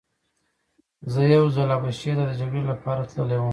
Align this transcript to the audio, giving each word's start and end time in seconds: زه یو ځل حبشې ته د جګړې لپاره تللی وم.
زه 1.11 1.21
یو 1.35 1.45
ځل 1.55 1.69
حبشې 1.75 2.11
ته 2.17 2.23
د 2.29 2.31
جګړې 2.39 2.61
لپاره 2.71 3.01
تللی 3.11 3.37
وم. 3.39 3.49